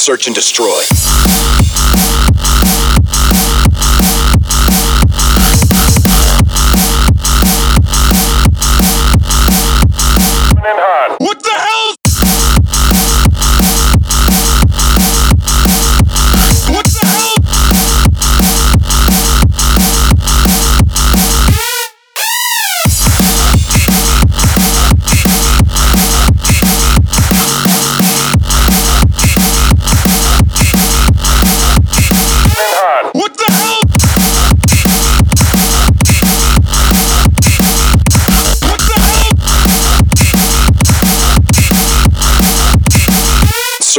Search 0.00 0.28
and 0.28 0.34
destroy. 0.34 0.80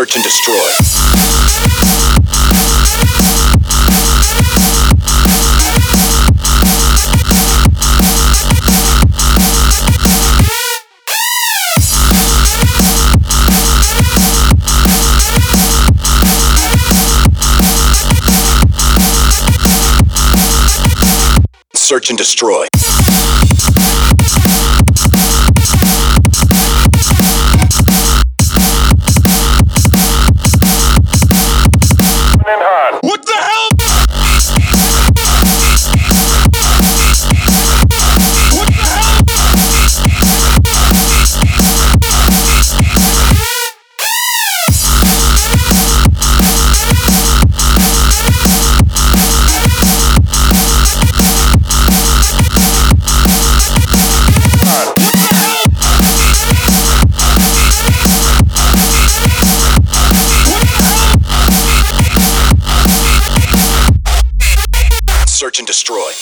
Search 0.00 0.16
and 0.16 0.24
destroy. 0.24 0.56
Search 21.74 22.08
and 22.08 22.16
destroy. 22.16 22.89
Search 65.40 65.58
and 65.58 65.66
destroy. 65.66 66.12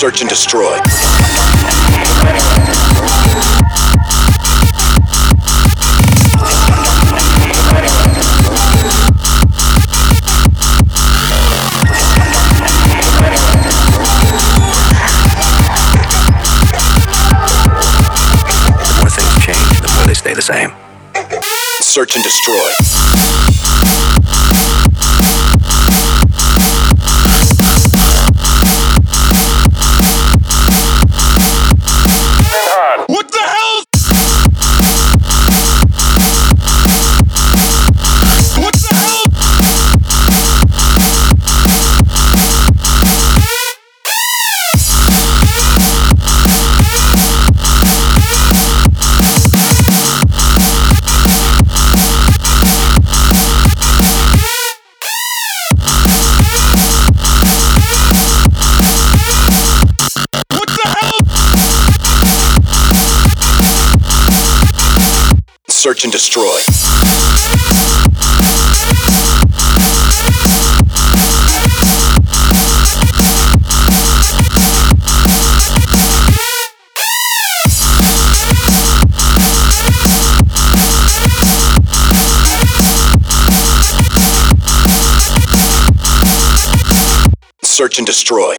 Search 0.00 0.22
and 0.22 0.30
destroy. 0.30 0.78
The 18.80 18.94
more 18.96 19.10
things 19.10 19.44
change, 19.44 19.80
the 19.82 19.92
more 19.96 20.06
they 20.06 20.14
stay 20.14 20.32
the 20.32 20.40
same. 20.40 20.72
Search 21.82 22.16
and 22.16 22.24
destroy. 22.24 23.49
Search 65.90 66.04
and 66.04 66.12
destroy. 66.12 66.60
Search 87.64 87.98
and 87.98 88.06
destroy. 88.06 88.54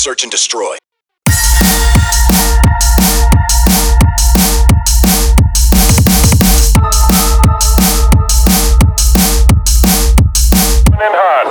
search 0.00 0.22
and 0.22 0.32
destroy. 0.32 0.78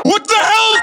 What 0.01 0.27
the 0.27 0.35
hell? 0.35 0.75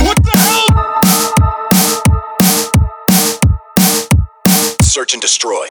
What 0.00 0.18
the 0.24 0.30
hell? 0.38 0.68
Search 4.80 5.12
and 5.12 5.20
destroy. 5.20 5.68